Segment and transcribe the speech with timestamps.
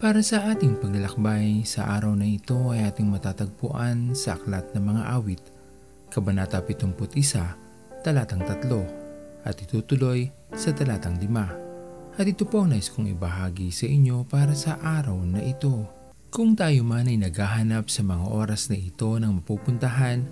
[0.00, 5.02] Para sa ating paglalakbay sa araw na ito ay ating matatagpuan sa Aklat ng Mga
[5.12, 5.44] Awit,
[6.08, 6.96] Kabanata 71,
[8.00, 12.16] Talatang 3, at itutuloy sa Talatang 5.
[12.16, 15.84] At ito po ang nais kong ibahagi sa inyo para sa araw na ito.
[16.32, 20.24] Kung tayo man ay naghahanap sa mga oras na ito ng mapupuntahan,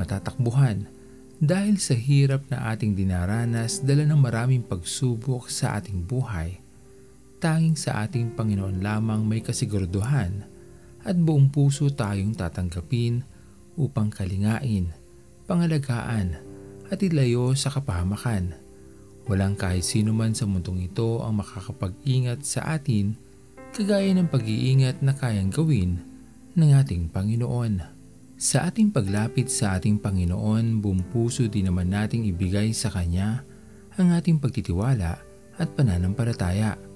[0.00, 0.88] matatakbuhan,
[1.36, 6.69] dahil sa hirap na ating dinaranas dala ng maraming pagsubok sa ating buhay,
[7.40, 10.44] tanging sa ating Panginoon lamang may kasiguraduhan
[11.00, 13.24] at buong puso tayong tatanggapin
[13.80, 14.92] upang kalingain,
[15.48, 16.36] pangalagaan
[16.92, 18.52] at ilayo sa kapahamakan.
[19.24, 23.16] Walang kahit sino man sa mundong ito ang makakapag-ingat sa atin
[23.72, 26.04] kagaya ng pag-iingat na kayang gawin
[26.58, 27.80] ng ating Panginoon.
[28.40, 33.44] Sa ating paglapit sa ating Panginoon, buong puso din naman nating ibigay sa Kanya
[34.00, 35.20] ang ating pagtitiwala
[35.60, 36.89] at pananampalataya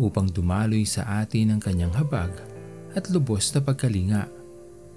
[0.00, 2.32] upang dumaloy sa atin ang kanyang habag
[2.96, 4.24] at lubos na pagkalinga.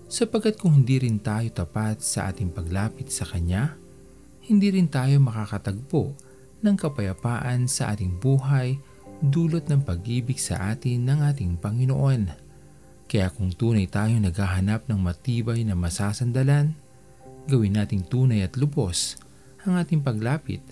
[0.08, 3.76] Sapagkat kung hindi rin tayo tapat sa ating paglapit sa Kanya,
[4.46, 6.14] hindi rin tayo makakatagpo
[6.64, 8.78] ng kapayapaan sa ating buhay
[9.24, 12.30] dulot ng pag-ibig sa atin ng ating Panginoon.
[13.08, 16.76] Kaya kung tunay tayong naghahanap ng matibay na masasandalan,
[17.48, 19.20] gawin nating tunay at lubos
[19.64, 20.64] ang ating paglapit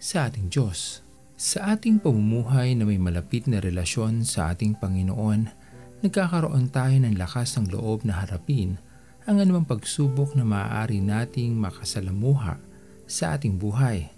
[0.00, 1.07] sa ating Diyos.
[1.38, 5.46] Sa ating pamumuhay na may malapit na relasyon sa ating Panginoon,
[6.02, 8.74] nagkakaroon tayo ng lakas ng loob na harapin
[9.22, 12.58] ang anumang pagsubok na maaari nating makasalamuha
[13.06, 14.10] sa ating buhay.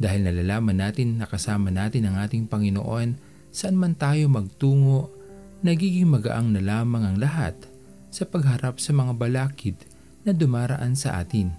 [0.00, 3.20] Dahil nalalaman natin na kasama natin ang ating Panginoon
[3.52, 5.12] saan man tayo magtungo,
[5.60, 7.60] nagiging magaang na lamang ang lahat
[8.08, 9.76] sa pagharap sa mga balakid
[10.24, 11.52] na dumaraan sa atin.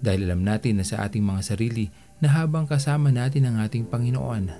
[0.00, 4.52] Dahil alam natin na sa ating mga sarili na habang kasama natin ang ating Panginoon,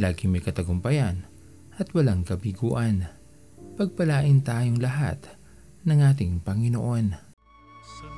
[0.00, 1.28] laging may katagumpayan
[1.76, 3.12] at walang kabiguan.
[3.76, 5.20] Pagpalain tayong lahat
[5.84, 7.12] ng ating Panginoon.
[7.84, 8.08] Sa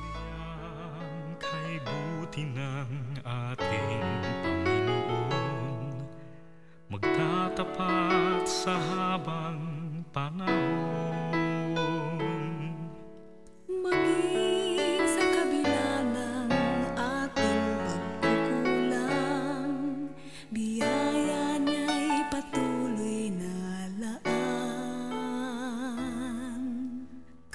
[2.39, 3.99] niyang ng ating
[4.47, 5.91] Panginoon,
[6.87, 9.59] magtatapat sa habang
[10.15, 11.08] panahon.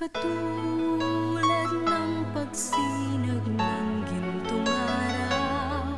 [0.04, 5.96] Katulad ng pagsinag ng gintong araw,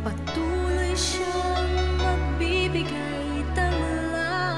[0.00, 4.48] patuloy siyang magbibigay tanglaw.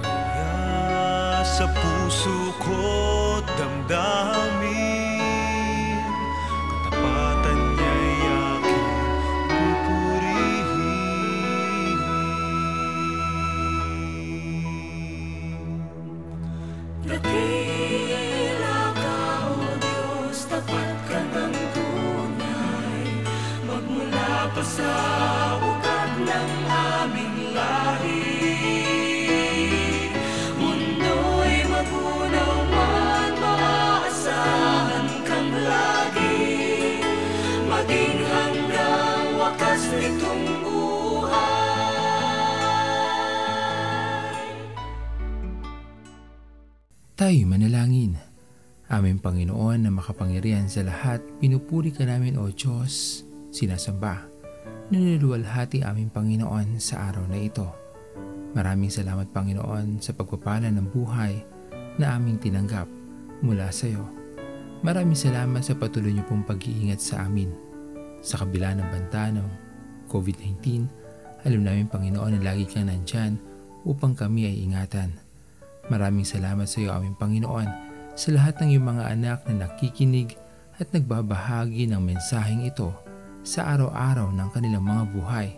[0.00, 2.80] Kaya sa puso ko
[3.60, 4.35] damdamin
[37.86, 41.30] Maging hanggang wakas nitong buhay.
[47.14, 48.18] Tayo manalangin.
[48.90, 53.22] Aming Panginoon na makapangyarihan sa lahat, pinupuri ka namin o Diyos,
[53.54, 54.26] sinasamba.
[54.90, 57.70] Niluluwalhati aming Panginoon sa araw na ito.
[58.58, 61.38] Maraming salamat Panginoon sa pagpapala ng buhay
[62.02, 62.90] na aming tinanggap
[63.46, 64.10] mula sa iyo.
[64.82, 67.65] Maraming salamat sa patuloy niyo pong pag-iingat sa amin.
[68.26, 69.46] Sa kabila ng banta ng
[70.10, 70.82] COVID-19,
[71.46, 73.38] alam namin Panginoon na lagi kang nandyan
[73.86, 75.14] upang kami ay ingatan.
[75.86, 77.70] Maraming salamat sa iyo aming Panginoon
[78.18, 80.34] sa lahat ng iyong mga anak na nakikinig
[80.82, 82.90] at nagbabahagi ng mensaheng ito
[83.46, 85.48] sa araw-araw ng kanilang mga buhay.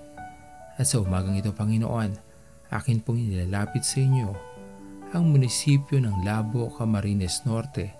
[0.77, 2.13] At sa umagang ito, Panginoon,
[2.69, 4.29] akin pong inilalapit sa inyo
[5.17, 7.97] ang munisipyo ng Labo, Camarines Norte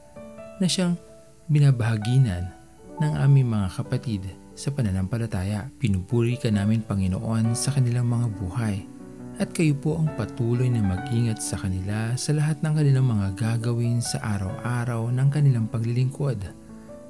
[0.61, 1.01] na siyang
[1.49, 2.53] binabahaginan
[3.01, 4.29] ng aming mga kapatid
[4.59, 5.71] sa pananampalataya.
[5.79, 8.99] Pinupuri ka namin, Panginoon, sa kanilang mga buhay
[9.39, 14.03] at kayo po ang patuloy na mag-ingat sa kanila sa lahat ng kanilang mga gagawin
[14.03, 16.43] sa araw-araw ng kanilang paglilingkod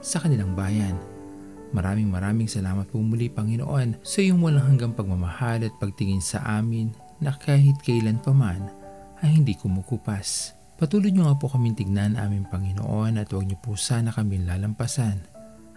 [0.04, 0.92] sa kanilang bayan.
[1.72, 6.92] Maraming maraming salamat po muli Panginoon sa iyong walang hanggang pagmamahal at pagtingin sa amin
[7.16, 8.68] na kahit kailan paman
[9.24, 10.52] ay hindi kumukupas.
[10.76, 15.37] Patuloy niyo nga po kaming tignan aming Panginoon at huwag niyo po sana kaming lalampasan